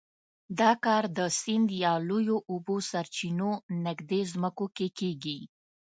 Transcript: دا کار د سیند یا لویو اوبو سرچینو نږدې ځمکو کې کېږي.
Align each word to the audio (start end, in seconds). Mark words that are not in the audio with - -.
دا 0.59 0.71
کار 0.85 1.03
د 1.17 1.19
سیند 1.39 1.69
یا 1.83 1.93
لویو 2.09 2.37
اوبو 2.51 2.75
سرچینو 2.89 3.51
نږدې 3.85 4.21
ځمکو 4.31 4.65
کې 4.75 4.87
کېږي. 4.99 5.39